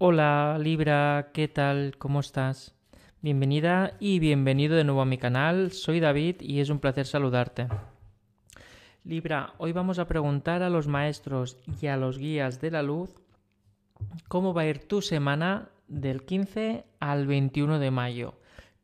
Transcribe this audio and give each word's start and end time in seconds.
Hola 0.00 0.58
Libra, 0.60 1.30
¿qué 1.34 1.48
tal? 1.48 1.96
¿Cómo 1.98 2.20
estás? 2.20 2.72
Bienvenida 3.20 3.94
y 3.98 4.20
bienvenido 4.20 4.76
de 4.76 4.84
nuevo 4.84 5.00
a 5.00 5.04
mi 5.04 5.18
canal. 5.18 5.72
Soy 5.72 5.98
David 5.98 6.36
y 6.38 6.60
es 6.60 6.70
un 6.70 6.78
placer 6.78 7.04
saludarte. 7.04 7.66
Libra, 9.02 9.54
hoy 9.58 9.72
vamos 9.72 9.98
a 9.98 10.06
preguntar 10.06 10.62
a 10.62 10.70
los 10.70 10.86
maestros 10.86 11.58
y 11.82 11.88
a 11.88 11.96
los 11.96 12.16
guías 12.16 12.60
de 12.60 12.70
la 12.70 12.84
luz 12.84 13.12
cómo 14.28 14.54
va 14.54 14.62
a 14.62 14.66
ir 14.66 14.86
tu 14.86 15.02
semana 15.02 15.68
del 15.88 16.24
15 16.24 16.84
al 17.00 17.26
21 17.26 17.80
de 17.80 17.90
mayo, 17.90 18.34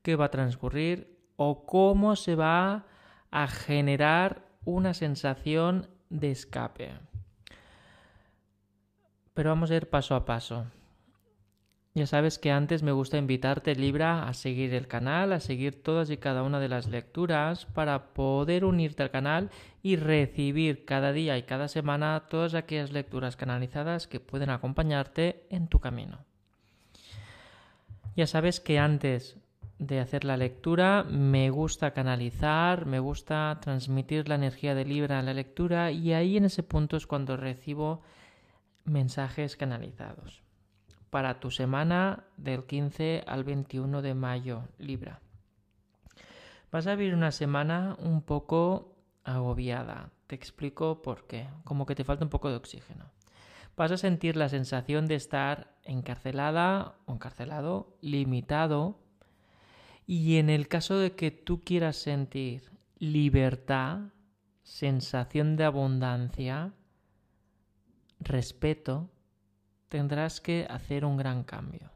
qué 0.03 0.17
va 0.17 0.25
a 0.25 0.31
transcurrir 0.33 1.17
o 1.37 1.65
cómo 1.65 2.17
se 2.17 2.35
va 2.35 2.87
a 3.31 3.46
generar 3.46 4.49
una 4.65 4.95
sensación 4.95 5.87
de 6.11 6.33
escape. 6.33 6.91
Pero 9.33 9.51
vamos 9.51 9.71
a 9.71 9.77
ir 9.77 9.89
paso 9.89 10.17
a 10.17 10.25
paso. 10.25 10.67
Ya 11.97 12.09
sabes 12.09 12.41
que 12.41 12.51
antes 12.51 12.83
me 12.83 12.91
gusta 12.91 13.19
invitarte, 13.19 13.77
Libra, 13.77 14.27
a 14.27 14.35
seguir 14.35 14.75
el 14.75 14.89
canal, 14.89 15.33
a 15.33 15.39
seguir 15.39 15.80
todas 15.80 16.11
y 16.11 16.16
cada 16.16 16.43
una 16.43 16.59
de 16.59 16.69
las 16.69 16.89
lecturas 16.89 17.66
para 17.66 18.12
poder 18.15 18.65
unirte 18.65 19.05
al 19.05 19.12
canal 19.12 19.51
y 19.80 19.95
recibir 19.95 20.85
cada 20.87 21.12
día 21.12 21.38
y 21.38 21.45
cada 21.45 21.69
semana 21.69 22.25
todas 22.29 22.55
aquellas 22.55 22.91
lecturas 22.91 23.37
canalizadas 23.37 24.09
que 24.09 24.19
pueden 24.19 24.51
acompañarte 24.51 25.47
en 25.51 25.69
tu 25.69 25.79
camino. 25.79 26.19
Ya 28.16 28.27
sabes 28.27 28.59
que 28.59 28.80
antes 28.80 29.37
de 29.79 30.01
hacer 30.01 30.24
la 30.24 30.37
lectura 30.37 31.05
me 31.05 31.51
gusta 31.51 31.93
canalizar, 31.93 32.87
me 32.87 32.99
gusta 32.99 33.57
transmitir 33.61 34.29
la 34.29 34.35
energía 34.35 34.74
de 34.74 34.85
Libra 34.85 35.21
en 35.21 35.27
la 35.27 35.35
lectura 35.35 35.93
y 35.93 36.13
ahí 36.13 36.38
en 36.38 36.47
ese 36.47 36.65
punto 36.65 36.97
es 36.97 37.07
cuando 37.07 37.37
recibo 37.37 38.02
mensajes 38.85 39.57
canalizados 39.57 40.45
para 41.14 41.38
tu 41.38 41.52
semana 41.52 42.24
del 42.36 42.64
15 42.64 43.23
al 43.28 43.45
21 43.45 44.02
de 44.02 44.14
mayo, 44.14 44.65
Libra. 44.79 45.21
Vas 46.73 46.88
a 46.88 46.96
vivir 46.96 47.15
una 47.15 47.30
semana 47.30 47.96
un 48.01 48.21
poco 48.21 48.96
agobiada. 49.23 50.10
Te 50.26 50.34
explico 50.34 51.02
por 51.02 51.29
qué. 51.29 51.46
Como 51.62 51.87
que 51.87 51.95
te 51.95 52.02
falta 52.02 52.24
un 52.24 52.30
poco 52.30 52.51
de 52.51 52.56
oxígeno. 52.56 53.12
Vas 53.76 53.93
a 53.93 53.96
sentir 53.96 54.34
la 54.34 54.48
sensación 54.48 55.06
de 55.06 55.15
estar 55.15 55.76
encarcelada 55.84 56.96
o 57.06 57.12
encarcelado, 57.12 57.96
limitado. 58.01 58.99
Y 60.09 60.38
en 60.38 60.51
el 60.51 60.66
caso 60.66 60.99
de 60.99 61.12
que 61.12 61.30
tú 61.30 61.62
quieras 61.62 61.95
sentir 61.95 62.73
libertad, 62.99 64.00
sensación 64.65 65.54
de 65.54 65.62
abundancia, 65.62 66.72
respeto, 68.19 69.10
tendrás 69.94 70.41
que 70.41 70.66
hacer 70.69 71.04
un 71.04 71.16
gran 71.16 71.44
cambio. 71.44 71.92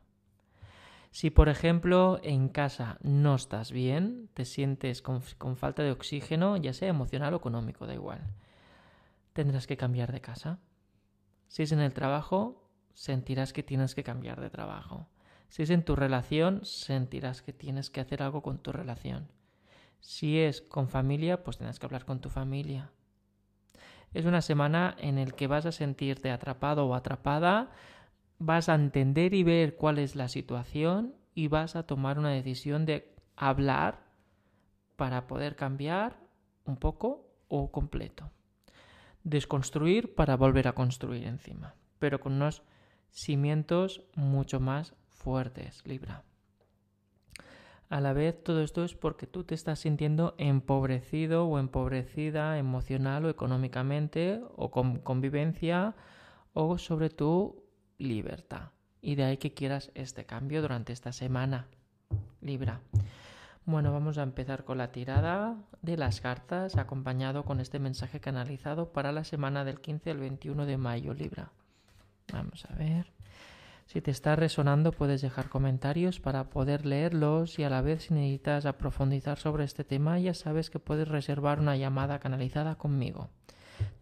Si, 1.11 1.31
por 1.31 1.49
ejemplo, 1.49 2.21
en 2.23 2.49
casa 2.49 2.97
no 3.03 3.35
estás 3.35 3.73
bien, 3.73 4.31
te 4.35 4.45
sientes 4.45 5.03
con, 5.03 5.21
falta 5.57 5.83
de 5.83 5.91
oxígeno, 5.91 6.57
ya 6.57 6.73
sea 6.73 6.91
emocional 6.91 7.35
o 7.35 7.39
económico, 7.39 7.89
da 7.89 7.95
igual, 7.95 8.21
tendrás 9.33 9.67
que 9.67 9.77
cambiar 9.77 10.13
de 10.13 10.21
casa. 10.21 10.61
Si 11.49 11.65
es 11.65 11.73
en 11.73 11.81
el 11.81 11.93
trabajo, 11.93 12.71
sentirás 12.95 13.53
que 13.53 13.65
tienes 13.65 13.97
que 13.97 14.05
cambiar 14.05 14.41
de 14.41 14.51
trabajo. 14.51 15.09
Si 15.49 15.65
es 15.65 15.71
en 15.71 15.85
tu 15.85 15.97
relación, 15.97 16.65
sentirás 16.65 17.43
que 17.43 17.53
tienes 17.53 17.91
que 17.91 18.01
hacer 18.01 18.23
algo 18.23 18.43
con 18.43 18.59
tu 18.59 18.71
relación. 18.71 19.27
Si 19.99 20.39
es 20.39 20.61
con 20.61 20.89
familia, 20.89 21.43
pues 21.43 21.59
tendrás 21.59 21.81
que 21.81 21.87
hablar 21.87 22.05
con 22.05 22.21
tu 22.21 22.29
familia. 22.29 22.93
Es 24.15 24.25
una 24.25 24.41
semana 24.41 24.95
en 24.99 25.17
la 25.17 25.27
que 25.27 25.47
vas 25.47 25.67
a 25.67 25.73
sentirte 25.73 26.31
atrapado 26.31 26.87
o 26.87 26.95
atrapada, 26.95 27.71
vas 28.39 28.69
a 28.69 28.75
entender 28.75 29.35
y 29.35 29.43
ver 29.43 29.77
cuál 29.77 29.99
es 29.99 30.17
la 30.17 30.29
situación 30.29 31.15
y 31.35 31.49
vas 31.49 31.77
a 31.77 31.85
tomar 31.85 32.19
una 32.19 32.31
decisión 32.31 32.87
de 32.87 33.15
hablar 33.37 34.07
para 34.97 35.27
poder 35.27 35.57
cambiar 35.57 36.19
un 36.65 36.77
poco 36.77 37.29
o 37.49 37.71
completo. 37.71 38.31
Desconstruir 39.25 40.15
para 40.15 40.37
volver 40.37 40.69
a 40.69 40.75
construir 40.75 41.27
encima, 41.27 41.75
pero 41.99 42.21
con 42.21 42.33
unos 42.35 42.63
cimientos 43.11 44.03
mucho 44.15 44.61
más 44.61 44.95
fuertes, 45.09 45.87
Libra. 45.87 46.25
A 47.89 48.01
la 48.01 48.13
vez 48.13 48.43
todo 48.43 48.63
esto 48.63 48.85
es 48.85 48.95
porque 48.95 49.27
tú 49.27 49.45
te 49.45 49.55
estás 49.55 49.79
sintiendo 49.79 50.35
empobrecido 50.37 51.47
o 51.47 51.59
empobrecida 51.59 52.59
emocional 52.59 53.25
o 53.25 53.31
económicamente 53.31 54.43
o 54.57 54.71
con 54.71 54.99
convivencia 54.99 55.95
o 56.53 56.77
sobre 56.77 57.09
tu 57.09 57.65
libertad. 57.97 58.73
Y 59.01 59.15
de 59.15 59.25
ahí 59.25 59.37
que 59.39 59.55
quieras 59.55 59.91
este 59.95 60.27
cambio 60.27 60.61
durante 60.61 60.93
esta 60.93 61.13
semana, 61.13 61.67
Libra. 62.43 62.81
Bueno, 63.65 63.93
vamos 63.93 64.19
a 64.19 64.23
empezar 64.23 64.65
con 64.65 64.79
la 64.79 64.93
tirada 64.93 65.57
de 65.83 65.97
las 65.97 66.21
cartas 66.21 66.77
acompañado 66.77 67.45
con 67.45 67.61
este 67.61 67.79
mensaje 67.79 68.21
canalizado 68.21 68.93
para 68.93 69.13
la 69.13 69.25
semana 69.25 69.65
del 69.65 69.81
15 69.81 70.11
al 70.11 70.19
21 70.19 70.67
de 70.67 70.77
mayo, 70.77 71.15
Libra. 71.15 71.53
Vamos 72.33 72.67
a 72.67 72.75
ver. 72.75 73.13
Si 73.89 74.03
te 74.03 74.11
está 74.11 74.37
resonando 74.37 74.93
puedes 74.93 75.23
dejar 75.23 75.49
comentarios 75.49 76.21
para 76.21 76.51
poder 76.51 76.85
leerlos 76.85 77.59
y 77.59 77.65
a 77.65 77.71
la 77.71 77.81
vez 77.81 78.03
si 78.03 78.13
necesitas 78.13 78.71
profundizar 78.75 79.39
sobre 79.39 79.65
este 79.65 79.83
tema 79.83 80.19
ya 80.19 80.35
sabes 80.35 80.69
que 80.69 80.79
puedes 80.79 81.09
reservar 81.09 81.59
una 81.59 81.75
llamada 81.75 82.19
canalizada 82.19 82.75
conmigo. 82.75 83.31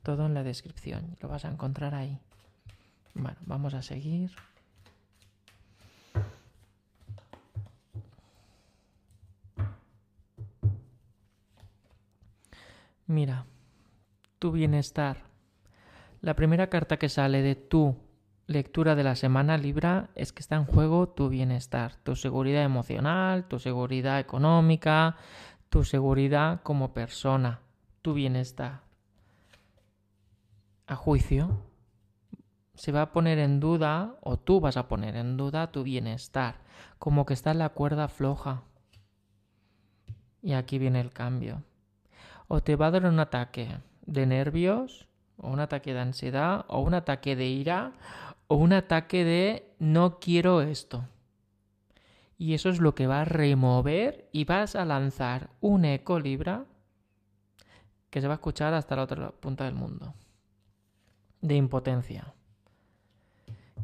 Todo 0.02 0.26
en 0.26 0.34
la 0.34 0.42
descripción, 0.42 1.16
lo 1.20 1.28
vas 1.28 1.44
a 1.44 1.50
encontrar 1.52 1.94
ahí. 1.94 2.18
Bueno, 3.14 3.36
vamos 3.42 3.74
a 3.74 3.82
seguir. 3.82 4.32
Mira, 13.06 13.46
tu 14.40 14.50
bienestar. 14.50 15.18
La 16.22 16.34
primera 16.34 16.68
carta 16.68 16.96
que 16.96 17.08
sale 17.08 17.40
de 17.40 17.54
tu 17.54 18.05
lectura 18.46 18.94
de 18.94 19.04
la 19.04 19.16
semana 19.16 19.58
Libra 19.58 20.10
es 20.14 20.32
que 20.32 20.40
está 20.40 20.56
en 20.56 20.64
juego 20.64 21.08
tu 21.08 21.28
bienestar, 21.28 21.96
tu 22.02 22.14
seguridad 22.14 22.62
emocional, 22.62 23.46
tu 23.48 23.58
seguridad 23.58 24.20
económica, 24.20 25.16
tu 25.68 25.84
seguridad 25.84 26.62
como 26.62 26.94
persona, 26.94 27.60
tu 28.02 28.14
bienestar. 28.14 28.82
A 30.86 30.94
juicio, 30.94 31.64
se 32.74 32.92
va 32.92 33.02
a 33.02 33.12
poner 33.12 33.38
en 33.38 33.58
duda, 33.58 34.14
o 34.20 34.38
tú 34.38 34.60
vas 34.60 34.76
a 34.76 34.86
poner 34.86 35.16
en 35.16 35.36
duda 35.36 35.72
tu 35.72 35.82
bienestar, 35.82 36.60
como 36.98 37.26
que 37.26 37.34
está 37.34 37.50
en 37.50 37.58
la 37.58 37.70
cuerda 37.70 38.06
floja. 38.06 38.62
Y 40.42 40.52
aquí 40.52 40.78
viene 40.78 41.00
el 41.00 41.10
cambio. 41.10 41.64
O 42.46 42.62
te 42.62 42.76
va 42.76 42.86
a 42.86 42.90
dar 42.92 43.06
un 43.06 43.18
ataque 43.18 43.80
de 44.02 44.26
nervios, 44.26 45.08
o 45.36 45.48
un 45.48 45.58
ataque 45.58 45.92
de 45.92 46.00
ansiedad, 46.00 46.64
o 46.68 46.80
un 46.80 46.94
ataque 46.94 47.34
de 47.34 47.46
ira, 47.46 47.92
o 48.48 48.56
un 48.56 48.72
ataque 48.72 49.24
de 49.24 49.74
no 49.78 50.18
quiero 50.18 50.62
esto. 50.62 51.04
Y 52.38 52.54
eso 52.54 52.68
es 52.68 52.80
lo 52.80 52.94
que 52.94 53.06
va 53.06 53.22
a 53.22 53.24
remover 53.24 54.28
y 54.32 54.44
vas 54.44 54.76
a 54.76 54.84
lanzar 54.84 55.50
un 55.60 55.84
eco 55.84 56.20
libra 56.20 56.66
que 58.10 58.20
se 58.20 58.28
va 58.28 58.34
a 58.34 58.36
escuchar 58.36 58.74
hasta 58.74 58.96
la 58.96 59.02
otra 59.02 59.30
punta 59.30 59.64
del 59.64 59.74
mundo. 59.74 60.14
De 61.40 61.54
impotencia. 61.54 62.34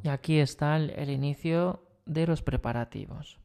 Y 0.02 0.08
aquí 0.08 0.38
está 0.38 0.76
el, 0.76 1.10
inicio 1.10 1.82
de 2.06 2.26
los 2.26 2.42
preparativos. 2.42 3.38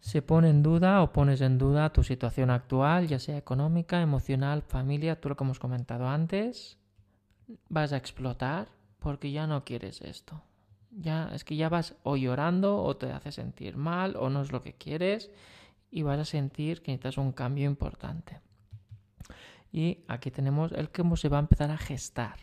Se 0.00 0.22
pone 0.22 0.50
en 0.50 0.62
duda 0.62 1.02
o 1.02 1.12
pones 1.12 1.40
en 1.40 1.58
duda 1.58 1.92
tu 1.92 2.02
situación 2.02 2.50
actual, 2.50 3.08
ya 3.08 3.18
sea 3.18 3.38
económica, 3.38 4.02
emocional, 4.02 4.62
familia, 4.62 5.20
tú 5.20 5.30
lo 5.30 5.36
que 5.36 5.44
hemos 5.44 5.58
comentado 5.58 6.08
antes. 6.08 6.78
Vas 7.68 7.92
a 7.92 7.96
explotar 7.96 8.68
porque 9.04 9.30
ya 9.32 9.46
no 9.46 9.64
quieres 9.64 10.00
esto. 10.00 10.40
Ya 10.90 11.28
es 11.34 11.44
que 11.44 11.56
ya 11.56 11.68
vas 11.68 11.94
o 12.04 12.16
llorando 12.16 12.82
o 12.82 12.96
te 12.96 13.12
hace 13.12 13.32
sentir 13.32 13.76
mal 13.76 14.16
o 14.16 14.30
no 14.30 14.40
es 14.40 14.50
lo 14.50 14.62
que 14.62 14.72
quieres 14.72 15.30
y 15.90 16.02
vas 16.02 16.18
a 16.18 16.24
sentir 16.24 16.80
que 16.80 16.90
necesitas 16.90 17.18
un 17.18 17.32
cambio 17.32 17.66
importante. 17.66 18.40
Y 19.70 19.98
aquí 20.08 20.30
tenemos 20.30 20.72
el 20.72 20.88
cómo 20.88 21.16
se 21.16 21.28
va 21.28 21.36
a 21.36 21.40
empezar 21.40 21.70
a 21.70 21.76
gestar. 21.76 22.36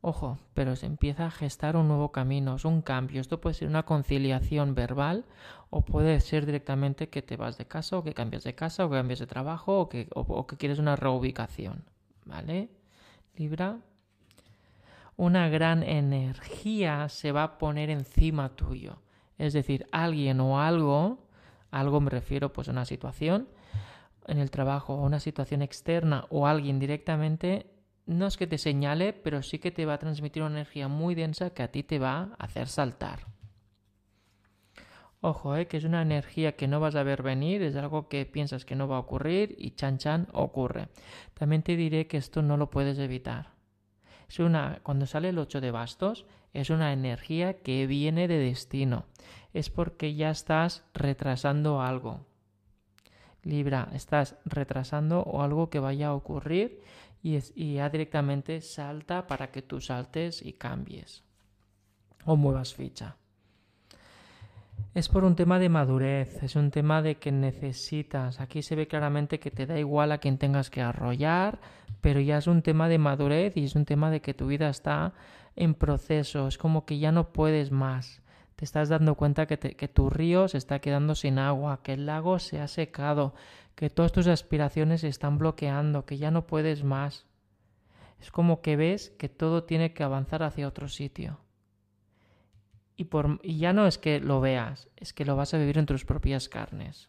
Ojo, 0.00 0.38
pero 0.54 0.76
se 0.76 0.86
empieza 0.86 1.26
a 1.26 1.32
gestar 1.32 1.76
un 1.76 1.88
nuevo 1.88 2.12
camino, 2.12 2.54
es 2.54 2.64
un 2.64 2.80
cambio. 2.80 3.20
Esto 3.20 3.40
puede 3.40 3.54
ser 3.54 3.66
una 3.66 3.84
conciliación 3.84 4.76
verbal 4.76 5.24
o 5.70 5.84
puede 5.84 6.20
ser 6.20 6.46
directamente 6.46 7.08
que 7.08 7.22
te 7.22 7.36
vas 7.36 7.58
de 7.58 7.66
casa 7.66 7.98
o 7.98 8.04
que 8.04 8.14
cambias 8.14 8.44
de 8.44 8.54
casa 8.54 8.86
o 8.86 8.90
que 8.90 8.96
cambias 8.96 9.18
de 9.18 9.26
trabajo 9.26 9.80
o 9.80 9.88
que, 9.88 10.06
o 10.14 10.46
que 10.46 10.56
quieres 10.56 10.78
una 10.78 10.94
reubicación. 10.94 11.82
¿Vale? 12.24 12.68
Libra, 13.34 13.80
una 15.18 15.48
gran 15.48 15.82
energía 15.82 17.08
se 17.08 17.32
va 17.32 17.42
a 17.42 17.58
poner 17.58 17.90
encima 17.90 18.50
tuyo. 18.50 19.02
Es 19.36 19.52
decir, 19.52 19.84
alguien 19.90 20.40
o 20.40 20.60
algo, 20.60 21.26
algo 21.72 22.00
me 22.00 22.08
refiero 22.08 22.52
pues 22.52 22.68
a 22.68 22.70
una 22.70 22.84
situación 22.84 23.48
en 24.28 24.38
el 24.38 24.52
trabajo 24.52 24.94
o 24.94 25.04
una 25.04 25.18
situación 25.18 25.60
externa 25.60 26.26
o 26.30 26.46
alguien 26.46 26.78
directamente 26.78 27.66
no 28.06 28.28
es 28.28 28.36
que 28.36 28.46
te 28.46 28.58
señale, 28.58 29.12
pero 29.12 29.42
sí 29.42 29.58
que 29.58 29.72
te 29.72 29.86
va 29.86 29.94
a 29.94 29.98
transmitir 29.98 30.42
una 30.42 30.54
energía 30.54 30.86
muy 30.86 31.16
densa 31.16 31.50
que 31.50 31.64
a 31.64 31.72
ti 31.72 31.82
te 31.82 31.98
va 31.98 32.30
a 32.38 32.44
hacer 32.44 32.68
saltar. 32.68 33.26
Ojo, 35.20 35.56
eh, 35.56 35.66
que 35.66 35.78
es 35.78 35.84
una 35.84 36.00
energía 36.00 36.54
que 36.54 36.68
no 36.68 36.78
vas 36.78 36.94
a 36.94 37.02
ver 37.02 37.24
venir, 37.24 37.60
es 37.62 37.74
algo 37.74 38.08
que 38.08 38.24
piensas 38.24 38.64
que 38.64 38.76
no 38.76 38.86
va 38.86 38.98
a 38.98 39.00
ocurrir 39.00 39.56
y 39.58 39.72
chan 39.72 39.98
chan 39.98 40.28
ocurre. 40.32 40.88
También 41.34 41.62
te 41.62 41.74
diré 41.74 42.06
que 42.06 42.18
esto 42.18 42.40
no 42.40 42.56
lo 42.56 42.70
puedes 42.70 43.00
evitar. 43.00 43.57
Es 44.28 44.38
una, 44.38 44.80
cuando 44.82 45.06
sale 45.06 45.30
el 45.30 45.38
8 45.38 45.60
de 45.60 45.70
bastos, 45.70 46.26
es 46.52 46.70
una 46.70 46.92
energía 46.92 47.62
que 47.62 47.86
viene 47.86 48.28
de 48.28 48.38
destino. 48.38 49.06
Es 49.54 49.70
porque 49.70 50.14
ya 50.14 50.30
estás 50.30 50.84
retrasando 50.94 51.80
algo. 51.80 52.26
Libra, 53.42 53.88
estás 53.94 54.36
retrasando 54.44 55.22
o 55.22 55.42
algo 55.42 55.70
que 55.70 55.78
vaya 55.78 56.08
a 56.08 56.14
ocurrir 56.14 56.82
y, 57.22 57.40
ya 57.74 57.88
directamente 57.88 58.60
salta 58.60 59.26
para 59.26 59.50
que 59.50 59.62
tú 59.62 59.80
saltes 59.80 60.42
y 60.42 60.52
cambies 60.52 61.24
o 62.24 62.36
muevas 62.36 62.74
ficha. 62.74 63.16
Es 64.98 65.08
por 65.08 65.22
un 65.22 65.36
tema 65.36 65.60
de 65.60 65.68
madurez, 65.68 66.42
es 66.42 66.56
un 66.56 66.72
tema 66.72 67.02
de 67.02 67.18
que 67.18 67.30
necesitas. 67.30 68.40
Aquí 68.40 68.62
se 68.62 68.74
ve 68.74 68.88
claramente 68.88 69.38
que 69.38 69.52
te 69.52 69.64
da 69.64 69.78
igual 69.78 70.10
a 70.10 70.18
quien 70.18 70.38
tengas 70.38 70.70
que 70.70 70.82
arrollar, 70.82 71.60
pero 72.00 72.18
ya 72.18 72.38
es 72.38 72.48
un 72.48 72.62
tema 72.62 72.88
de 72.88 72.98
madurez 72.98 73.56
y 73.56 73.62
es 73.62 73.76
un 73.76 73.84
tema 73.84 74.10
de 74.10 74.20
que 74.20 74.34
tu 74.34 74.48
vida 74.48 74.68
está 74.68 75.12
en 75.54 75.74
proceso, 75.74 76.48
es 76.48 76.58
como 76.58 76.84
que 76.84 76.98
ya 76.98 77.12
no 77.12 77.32
puedes 77.32 77.70
más. 77.70 78.22
Te 78.56 78.64
estás 78.64 78.88
dando 78.88 79.14
cuenta 79.14 79.46
que, 79.46 79.56
que 79.56 79.86
tu 79.86 80.10
río 80.10 80.48
se 80.48 80.58
está 80.58 80.80
quedando 80.80 81.14
sin 81.14 81.38
agua, 81.38 81.78
que 81.84 81.92
el 81.92 82.04
lago 82.04 82.40
se 82.40 82.60
ha 82.60 82.66
secado, 82.66 83.34
que 83.76 83.90
todas 83.90 84.10
tus 84.10 84.26
aspiraciones 84.26 85.02
se 85.02 85.08
están 85.08 85.38
bloqueando, 85.38 86.06
que 86.06 86.18
ya 86.18 86.32
no 86.32 86.48
puedes 86.48 86.82
más. 86.82 87.24
Es 88.20 88.32
como 88.32 88.62
que 88.62 88.74
ves 88.74 89.10
que 89.10 89.28
todo 89.28 89.62
tiene 89.62 89.92
que 89.92 90.02
avanzar 90.02 90.42
hacia 90.42 90.66
otro 90.66 90.88
sitio. 90.88 91.38
Y, 92.98 93.04
por, 93.04 93.40
ya 93.46 93.72
no 93.72 93.86
es 93.86 93.96
que 93.96 94.18
lo 94.18 94.40
veas, 94.40 94.88
es 94.96 95.12
que 95.12 95.24
lo 95.24 95.36
vas 95.36 95.54
a 95.54 95.58
vivir 95.58 95.78
en 95.78 95.86
tus 95.86 96.04
propias 96.04 96.48
carnes. 96.48 97.08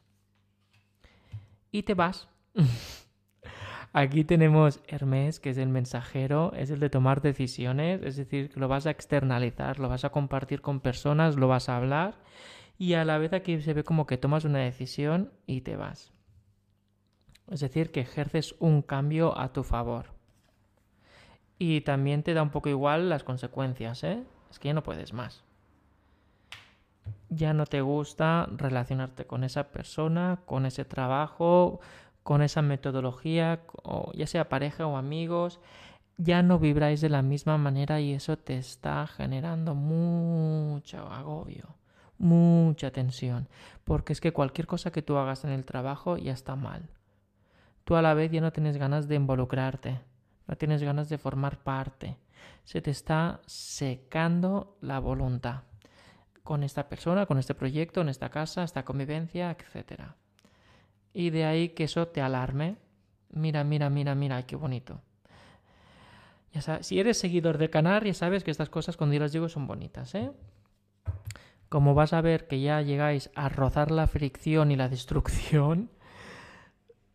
Y 1.71 1.81
te 1.81 1.95
vas. 1.95 2.29
Aquí 3.91 4.23
tenemos 4.23 4.81
Hermes, 4.87 5.39
que 5.39 5.49
es 5.49 5.57
el 5.57 5.69
mensajero, 5.69 6.53
es 6.53 6.69
el 6.69 6.79
de 6.79 6.91
tomar 6.91 7.23
decisiones, 7.23 8.03
es 8.03 8.17
decir, 8.17 8.51
que 8.51 8.59
lo 8.59 8.67
vas 8.67 8.85
a 8.85 8.91
externalizar, 8.91 9.79
lo 9.79 9.89
vas 9.89 10.05
a 10.05 10.11
compartir 10.11 10.61
con 10.61 10.79
personas, 10.79 11.37
lo 11.37 11.47
vas 11.47 11.69
a 11.69 11.77
hablar 11.77 12.19
y 12.77 12.93
a 12.93 13.03
la 13.03 13.17
vez 13.17 13.33
aquí 13.33 13.59
se 13.59 13.73
ve 13.73 13.83
como 13.83 14.05
que 14.05 14.19
tomas 14.19 14.45
una 14.45 14.59
decisión 14.59 15.33
y 15.47 15.61
te 15.61 15.75
vas. 15.75 16.13
Es 17.47 17.61
decir, 17.61 17.91
que 17.91 18.01
ejerces 18.01 18.53
un 18.59 18.83
cambio 18.83 19.35
a 19.39 19.53
tu 19.53 19.63
favor. 19.63 20.13
Y 21.57 21.81
también 21.81 22.21
te 22.21 22.35
da 22.35 22.43
un 22.43 22.51
poco 22.51 22.69
igual 22.69 23.09
las 23.09 23.23
consecuencias, 23.23 24.03
¿eh? 24.03 24.23
Es 24.51 24.59
que 24.59 24.67
ya 24.67 24.75
no 24.75 24.83
puedes 24.83 25.13
más. 25.13 25.48
Ya 27.29 27.53
no 27.53 27.65
te 27.65 27.81
gusta 27.81 28.47
relacionarte 28.51 29.25
con 29.25 29.43
esa 29.43 29.69
persona, 29.71 30.39
con 30.45 30.65
ese 30.65 30.83
trabajo, 30.83 31.79
con 32.23 32.41
esa 32.41 32.61
metodología, 32.61 33.61
ya 34.13 34.27
sea 34.27 34.49
pareja 34.49 34.87
o 34.87 34.97
amigos, 34.97 35.59
ya 36.17 36.43
no 36.43 36.59
vibráis 36.59 37.01
de 37.01 37.09
la 37.09 37.21
misma 37.21 37.57
manera 37.57 38.01
y 38.01 38.13
eso 38.13 38.37
te 38.37 38.57
está 38.57 39.07
generando 39.07 39.73
mucho 39.73 41.07
agobio, 41.07 41.75
mucha 42.17 42.91
tensión, 42.91 43.47
porque 43.83 44.13
es 44.13 44.21
que 44.21 44.33
cualquier 44.33 44.67
cosa 44.67 44.91
que 44.91 45.01
tú 45.01 45.17
hagas 45.17 45.45
en 45.45 45.51
el 45.51 45.65
trabajo 45.65 46.17
ya 46.17 46.33
está 46.33 46.55
mal. 46.55 46.89
Tú 47.83 47.95
a 47.95 48.01
la 48.01 48.13
vez 48.13 48.31
ya 48.31 48.41
no 48.41 48.51
tienes 48.51 48.77
ganas 48.77 49.07
de 49.07 49.15
involucrarte, 49.15 50.01
no 50.47 50.57
tienes 50.57 50.83
ganas 50.83 51.09
de 51.09 51.17
formar 51.17 51.57
parte, 51.59 52.17
se 52.63 52.81
te 52.81 52.91
está 52.91 53.39
secando 53.45 54.77
la 54.81 54.99
voluntad 54.99 55.68
con 56.49 56.63
esta 56.63 56.83
persona, 56.89 57.27
con 57.27 57.37
este 57.37 57.53
proyecto, 57.53 58.01
en 58.01 58.09
esta 58.09 58.29
casa, 58.29 58.63
esta 58.63 58.83
convivencia, 58.83 59.45
etcétera 59.51 60.15
y 61.13 61.29
de 61.31 61.45
ahí 61.45 61.69
que 61.69 61.85
eso 61.85 62.07
te 62.07 62.21
alarme. 62.21 62.77
Mira, 63.31 63.63
mira, 63.63 63.89
mira, 63.89 64.15
mira, 64.15 64.41
qué 64.43 64.55
bonito. 64.55 65.01
Ya 66.53 66.61
sabes, 66.61 66.87
si 66.87 66.99
eres 66.99 67.17
seguidor 67.17 67.57
de 67.57 67.69
Canar, 67.69 68.05
ya 68.05 68.13
sabes 68.13 68.43
que 68.43 68.51
estas 68.51 68.69
cosas 68.69 68.97
cuando 68.97 69.13
yo 69.13 69.19
las 69.19 69.31
digo 69.31 69.49
son 69.49 69.67
bonitas, 69.67 70.15
¿eh? 70.15 70.31
Como 71.67 71.93
vas 71.93 72.13
a 72.13 72.21
ver 72.21 72.47
que 72.47 72.59
ya 72.59 72.81
llegáis 72.81 73.29
a 73.35 73.49
rozar 73.49 73.91
la 73.91 74.07
fricción 74.07 74.71
y 74.71 74.75
la 74.75 74.89
destrucción, 74.89 75.91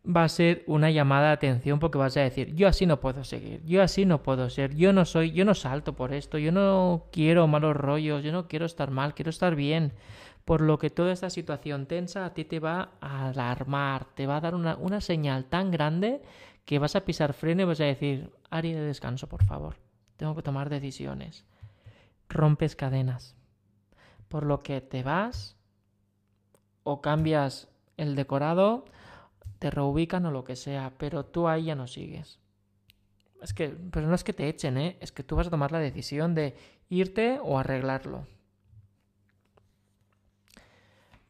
va 0.05 0.23
a 0.23 0.29
ser 0.29 0.63
una 0.67 0.91
llamada 0.91 1.27
de 1.27 1.33
atención 1.33 1.79
porque 1.79 1.97
vas 1.97 2.15
a 2.17 2.21
decir, 2.21 2.53
yo 2.55 2.67
así 2.67 2.85
no 2.85 2.99
puedo 2.99 3.23
seguir, 3.23 3.63
yo 3.65 3.81
así 3.81 4.05
no 4.05 4.21
puedo 4.23 4.49
ser, 4.49 4.75
yo 4.75 4.93
no 4.93 5.05
soy, 5.05 5.31
yo 5.31 5.45
no 5.45 5.53
salto 5.53 5.95
por 5.95 6.13
esto, 6.13 6.37
yo 6.37 6.51
no 6.51 7.05
quiero 7.11 7.47
malos 7.47 7.75
rollos, 7.75 8.23
yo 8.23 8.31
no 8.31 8.47
quiero 8.47 8.65
estar 8.65 8.91
mal, 8.91 9.13
quiero 9.13 9.29
estar 9.29 9.55
bien. 9.55 9.93
Por 10.45 10.61
lo 10.61 10.77
que 10.77 10.91
toda 10.91 11.11
esta 11.11 11.31
situación 11.31 11.87
tensa 11.87 12.25
a 12.25 12.33
ti 12.35 12.45
te 12.45 12.59
va 12.59 12.91
a 13.01 13.29
alarmar, 13.29 14.05
te 14.13 14.27
va 14.27 14.37
a 14.37 14.41
dar 14.41 14.53
una, 14.53 14.75
una 14.75 15.01
señal 15.01 15.45
tan 15.45 15.71
grande 15.71 16.21
que 16.65 16.77
vas 16.77 16.95
a 16.95 17.03
pisar 17.03 17.33
freno 17.33 17.63
y 17.63 17.65
vas 17.65 17.79
a 17.79 17.85
decir, 17.85 18.31
área 18.51 18.75
de 18.75 18.81
descanso, 18.81 19.27
por 19.27 19.43
favor, 19.43 19.77
tengo 20.17 20.35
que 20.35 20.43
tomar 20.43 20.69
decisiones. 20.69 21.45
Rompes 22.29 22.75
cadenas. 22.75 23.35
Por 24.27 24.45
lo 24.45 24.61
que 24.61 24.81
te 24.81 25.01
vas 25.01 25.55
o 26.83 27.01
cambias 27.01 27.67
el 27.97 28.15
decorado, 28.15 28.85
te 29.59 29.71
reubican 29.71 30.25
o 30.25 30.31
lo 30.31 30.43
que 30.43 30.55
sea, 30.55 30.93
pero 30.97 31.25
tú 31.25 31.47
ahí 31.47 31.65
ya 31.65 31.75
no 31.75 31.87
sigues. 31.87 32.39
Es 33.41 33.53
que, 33.53 33.69
pero 33.69 34.07
no 34.07 34.15
es 34.15 34.23
que 34.23 34.33
te 34.33 34.47
echen, 34.47 34.77
¿eh? 34.77 34.97
Es 35.01 35.11
que 35.11 35.23
tú 35.23 35.35
vas 35.35 35.47
a 35.47 35.51
tomar 35.51 35.71
la 35.71 35.79
decisión 35.79 36.33
de 36.35 36.55
irte 36.89 37.39
o 37.41 37.59
arreglarlo 37.59 38.25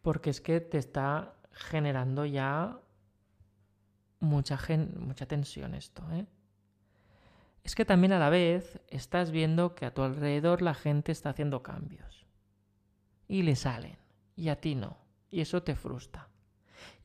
porque 0.05 0.29
es 0.29 0.39
que 0.39 0.61
te 0.61 0.77
está 0.77 1.33
generando 1.51 2.25
ya 2.25 2.79
mucha, 4.19 4.59
mucha 4.99 5.25
tensión 5.25 5.73
esto. 5.73 6.03
¿eh? 6.11 6.27
Es 7.63 7.73
que 7.73 7.85
también 7.85 8.13
a 8.13 8.19
la 8.19 8.29
vez 8.29 8.79
estás 8.87 9.31
viendo 9.31 9.73
que 9.73 9.87
a 9.87 9.95
tu 9.95 10.03
alrededor 10.03 10.61
la 10.61 10.75
gente 10.75 11.11
está 11.11 11.31
haciendo 11.31 11.63
cambios 11.63 12.27
y 13.27 13.41
le 13.41 13.55
salen 13.55 13.97
y 14.35 14.49
a 14.49 14.61
ti 14.61 14.75
no. 14.75 14.95
Y 15.31 15.41
eso 15.41 15.63
te 15.63 15.75
frustra. 15.75 16.29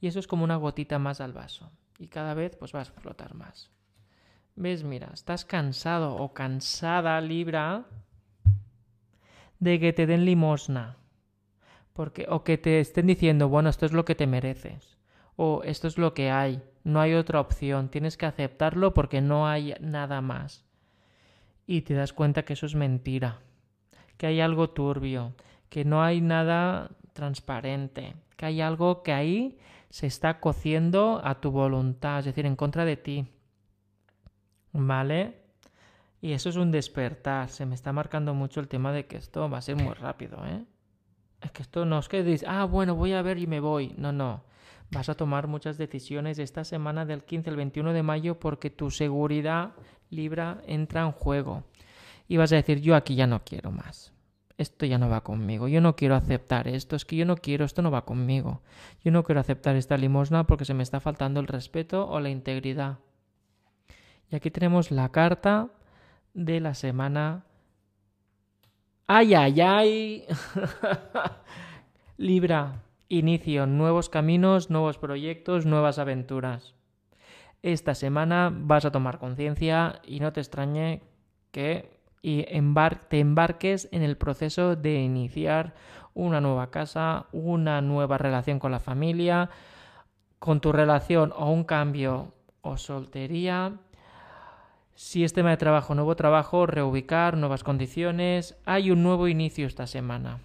Y 0.00 0.06
eso 0.06 0.18
es 0.18 0.26
como 0.26 0.44
una 0.44 0.56
gotita 0.56 0.98
más 0.98 1.20
al 1.20 1.32
vaso. 1.32 1.70
Y 1.98 2.08
cada 2.08 2.34
vez 2.34 2.56
pues 2.56 2.72
vas 2.72 2.90
a 2.90 3.00
flotar 3.00 3.34
más. 3.34 3.70
¿Ves? 4.56 4.84
Mira, 4.84 5.10
estás 5.12 5.44
cansado 5.44 6.16
o 6.16 6.32
cansada, 6.32 7.20
Libra, 7.20 7.84
de 9.58 9.78
que 9.78 9.92
te 9.92 10.06
den 10.06 10.24
limosna 10.24 10.96
porque, 11.92 12.26
o 12.30 12.44
que 12.44 12.56
te 12.56 12.80
estén 12.80 13.06
diciendo, 13.06 13.50
bueno, 13.50 13.68
esto 13.68 13.84
es 13.84 13.92
lo 13.92 14.06
que 14.06 14.14
te 14.14 14.26
mereces. 14.26 14.96
O 15.36 15.62
esto 15.64 15.88
es 15.88 15.98
lo 15.98 16.14
que 16.14 16.30
hay. 16.30 16.62
No 16.84 17.00
hay 17.00 17.12
otra 17.14 17.40
opción. 17.40 17.90
Tienes 17.90 18.16
que 18.16 18.26
aceptarlo 18.26 18.94
porque 18.94 19.20
no 19.20 19.46
hay 19.46 19.74
nada 19.80 20.20
más. 20.20 20.64
Y 21.66 21.82
te 21.82 21.94
das 21.94 22.12
cuenta 22.12 22.44
que 22.44 22.54
eso 22.54 22.66
es 22.66 22.74
mentira. 22.74 23.40
Que 24.16 24.28
hay 24.28 24.40
algo 24.40 24.70
turbio. 24.70 25.34
Que 25.68 25.84
no 25.84 26.02
hay 26.02 26.20
nada 26.20 26.90
transparente. 27.12 28.14
Que 28.36 28.46
hay 28.46 28.60
algo 28.60 29.02
que 29.02 29.12
ahí 29.12 29.58
se 29.90 30.06
está 30.06 30.40
cociendo 30.40 31.20
a 31.24 31.40
tu 31.40 31.50
voluntad. 31.50 32.20
Es 32.20 32.26
decir, 32.26 32.46
en 32.46 32.56
contra 32.56 32.84
de 32.84 32.96
ti. 32.96 33.26
¿Vale? 34.72 35.40
Y 36.20 36.32
eso 36.32 36.48
es 36.48 36.56
un 36.56 36.70
despertar. 36.70 37.48
Se 37.48 37.66
me 37.66 37.74
está 37.74 37.92
marcando 37.92 38.34
mucho 38.34 38.60
el 38.60 38.68
tema 38.68 38.92
de 38.92 39.06
que 39.06 39.16
esto 39.16 39.48
va 39.48 39.58
a 39.58 39.62
ser 39.62 39.76
muy 39.76 39.94
rápido, 39.94 40.44
¿eh? 40.46 40.64
Es 41.40 41.50
que 41.52 41.62
esto 41.62 41.86
no 41.86 41.98
es 41.98 42.08
que 42.08 42.22
dices, 42.22 42.46
ah, 42.46 42.64
bueno, 42.64 42.94
voy 42.94 43.14
a 43.14 43.22
ver 43.22 43.38
y 43.38 43.46
me 43.46 43.60
voy. 43.60 43.94
No, 43.96 44.12
no. 44.12 44.44
Vas 44.90 45.08
a 45.08 45.14
tomar 45.14 45.46
muchas 45.46 45.78
decisiones 45.78 46.38
esta 46.38 46.64
semana 46.64 47.06
del 47.06 47.24
15 47.24 47.50
al 47.50 47.56
21 47.56 47.92
de 47.92 48.02
mayo 48.02 48.38
porque 48.38 48.70
tu 48.70 48.90
seguridad 48.90 49.72
Libra 50.10 50.60
entra 50.66 51.02
en 51.02 51.12
juego. 51.12 51.64
Y 52.28 52.36
vas 52.36 52.52
a 52.52 52.56
decir, 52.56 52.80
yo 52.80 52.94
aquí 52.94 53.14
ya 53.14 53.26
no 53.26 53.44
quiero 53.44 53.70
más. 53.70 54.12
Esto 54.60 54.84
ya 54.84 54.98
no 54.98 55.08
va 55.08 55.22
conmigo. 55.22 55.68
Yo 55.68 55.80
no 55.80 55.96
quiero 55.96 56.14
aceptar 56.14 56.68
esto. 56.68 56.94
Es 56.94 57.06
que 57.06 57.16
yo 57.16 57.24
no 57.24 57.36
quiero, 57.36 57.64
esto 57.64 57.80
no 57.80 57.90
va 57.90 58.04
conmigo. 58.04 58.60
Yo 59.02 59.10
no 59.10 59.24
quiero 59.24 59.40
aceptar 59.40 59.74
esta 59.74 59.96
limosna 59.96 60.46
porque 60.46 60.66
se 60.66 60.74
me 60.74 60.82
está 60.82 61.00
faltando 61.00 61.40
el 61.40 61.46
respeto 61.46 62.06
o 62.06 62.20
la 62.20 62.28
integridad. 62.28 62.98
Y 64.30 64.36
aquí 64.36 64.50
tenemos 64.50 64.90
la 64.90 65.08
carta 65.08 65.68
de 66.34 66.60
la 66.60 66.74
semana 66.74 67.46
Ay, 69.06 69.32
ay, 69.32 69.60
ay. 69.62 70.24
Libra, 72.18 72.82
inicio, 73.08 73.66
nuevos 73.66 74.10
caminos, 74.10 74.68
nuevos 74.68 74.98
proyectos, 74.98 75.64
nuevas 75.64 75.98
aventuras. 75.98 76.74
Esta 77.62 77.94
semana 77.94 78.52
vas 78.54 78.84
a 78.84 78.92
tomar 78.92 79.18
conciencia 79.18 80.02
y 80.04 80.20
no 80.20 80.34
te 80.34 80.40
extrañe 80.40 81.00
que 81.50 81.99
te 82.22 83.18
embarques 83.20 83.88
en 83.92 84.02
el 84.02 84.16
proceso 84.16 84.76
de 84.76 85.00
iniciar 85.00 85.74
una 86.14 86.40
nueva 86.40 86.70
casa, 86.70 87.26
una 87.32 87.80
nueva 87.80 88.18
relación 88.18 88.58
con 88.58 88.72
la 88.72 88.80
familia, 88.80 89.50
con 90.38 90.60
tu 90.60 90.72
relación 90.72 91.32
o 91.36 91.50
un 91.50 91.64
cambio 91.64 92.34
o 92.62 92.76
soltería, 92.76 93.78
Si 94.94 95.24
es 95.24 95.32
tema 95.32 95.48
de 95.48 95.56
trabajo, 95.56 95.94
nuevo 95.94 96.14
trabajo, 96.14 96.66
reubicar, 96.66 97.38
nuevas 97.38 97.64
condiciones, 97.64 98.58
hay 98.66 98.90
un 98.90 99.02
nuevo 99.02 99.28
inicio 99.28 99.66
esta 99.66 99.86
semana 99.86 100.40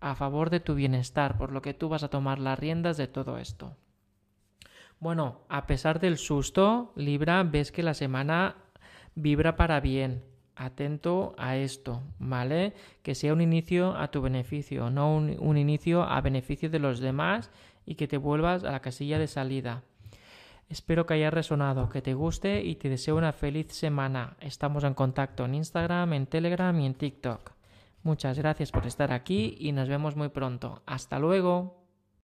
a 0.00 0.14
favor 0.14 0.50
de 0.50 0.60
tu 0.60 0.74
bienestar, 0.76 1.36
por 1.36 1.50
lo 1.50 1.60
que 1.60 1.74
tú 1.74 1.88
vas 1.88 2.04
a 2.04 2.08
tomar 2.08 2.38
las 2.38 2.56
riendas 2.56 2.96
de 2.96 3.08
todo 3.08 3.38
esto. 3.38 3.76
Bueno, 5.00 5.40
a 5.48 5.66
pesar 5.66 5.98
del 5.98 6.18
susto, 6.18 6.92
Libra, 6.94 7.42
ves 7.42 7.72
que 7.72 7.82
la 7.82 7.94
semana 7.94 8.56
vibra 9.16 9.56
para 9.56 9.80
bien. 9.80 10.22
Atento 10.56 11.34
a 11.38 11.56
esto, 11.56 12.02
¿vale? 12.18 12.72
Que 13.02 13.14
sea 13.14 13.32
un 13.32 13.40
inicio 13.40 13.96
a 13.96 14.10
tu 14.10 14.22
beneficio, 14.22 14.90
no 14.90 15.14
un, 15.14 15.36
un 15.38 15.58
inicio 15.58 16.02
a 16.02 16.20
beneficio 16.20 16.70
de 16.70 16.78
los 16.78 16.98
demás 16.98 17.50
y 17.84 17.94
que 17.94 18.08
te 18.08 18.16
vuelvas 18.16 18.64
a 18.64 18.72
la 18.72 18.80
casilla 18.80 19.18
de 19.18 19.28
salida. 19.28 19.82
Espero 20.68 21.06
que 21.06 21.14
haya 21.14 21.30
resonado, 21.30 21.88
que 21.88 22.02
te 22.02 22.14
guste 22.14 22.64
y 22.64 22.74
te 22.74 22.88
deseo 22.88 23.16
una 23.16 23.32
feliz 23.32 23.72
semana. 23.72 24.36
Estamos 24.40 24.82
en 24.82 24.94
contacto 24.94 25.44
en 25.44 25.54
Instagram, 25.54 26.12
en 26.12 26.26
Telegram 26.26 26.78
y 26.80 26.86
en 26.86 26.94
TikTok. 26.94 27.52
Muchas 28.02 28.38
gracias 28.38 28.72
por 28.72 28.86
estar 28.86 29.12
aquí 29.12 29.56
y 29.60 29.72
nos 29.72 29.88
vemos 29.88 30.16
muy 30.16 30.28
pronto. 30.28 30.82
Hasta 30.86 31.18
luego. 31.18 31.85